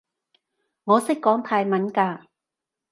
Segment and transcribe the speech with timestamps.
[0.85, 2.23] 我識講泰文㗎